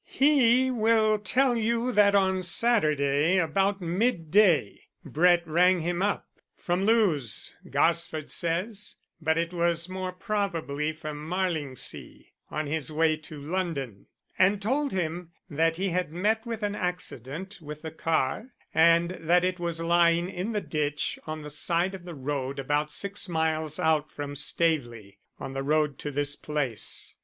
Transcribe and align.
"He 0.07 0.71
will 0.71 1.19
tell 1.19 1.55
you 1.55 1.91
that 1.91 2.15
on 2.15 2.41
Saturday 2.41 3.37
about 3.37 3.81
midday 3.81 4.85
Brett 5.05 5.45
rang 5.47 5.81
him 5.81 6.01
up 6.01 6.25
from 6.57 6.85
Lewes, 6.85 7.53
Gosford 7.69 8.31
says, 8.31 8.95
but 9.21 9.37
it 9.37 9.53
was 9.53 9.87
more 9.87 10.11
probably 10.11 10.91
from 10.91 11.23
Marlingsea, 11.29 12.31
on 12.49 12.65
his 12.65 12.91
way 12.91 13.15
to 13.17 13.39
London 13.39 14.07
and 14.39 14.59
told 14.59 14.91
him 14.91 15.33
that 15.51 15.75
he 15.77 15.89
had 15.89 16.11
met 16.11 16.47
with 16.47 16.63
an 16.63 16.73
accident 16.73 17.59
with 17.61 17.83
the 17.83 17.91
car, 17.91 18.47
and 18.73 19.11
that 19.11 19.43
it 19.43 19.59
was 19.59 19.79
lying 19.79 20.29
in 20.31 20.51
the 20.51 20.61
ditch 20.61 21.19
on 21.27 21.43
the 21.43 21.51
side 21.51 21.93
of 21.93 22.05
the 22.05 22.15
road 22.15 22.57
about 22.57 22.91
six 22.91 23.29
miles 23.29 23.77
out 23.77 24.11
from 24.11 24.35
Staveley 24.35 25.19
on 25.39 25.53
the 25.53 25.61
road 25.61 25.99
to 25.99 26.09
this 26.09 26.35
place. 26.35 27.17